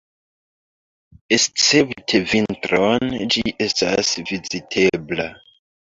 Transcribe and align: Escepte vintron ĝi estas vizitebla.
Escepte 1.37 2.23
vintron 2.33 3.15
ĝi 3.37 3.47
estas 3.71 4.15
vizitebla. 4.33 5.33